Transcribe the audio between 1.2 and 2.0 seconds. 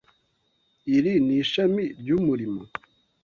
ni Ishami